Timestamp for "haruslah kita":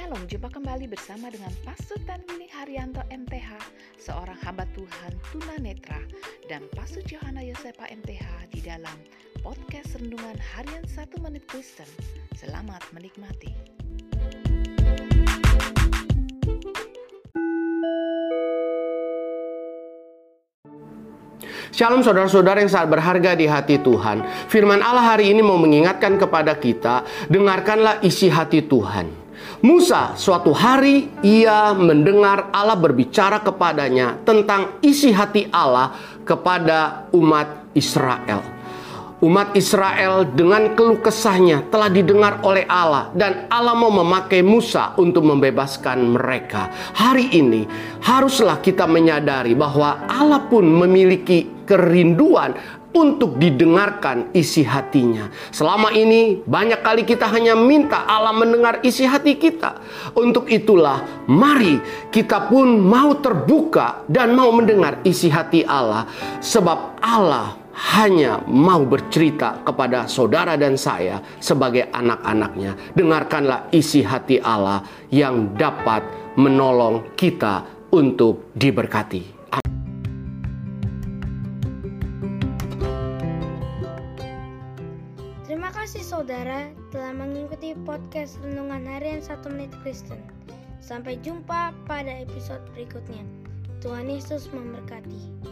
48.00-48.88